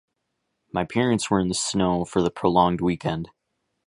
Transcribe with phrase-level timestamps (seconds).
[0.73, 3.29] My parents were in the snow for the prolonged weekend.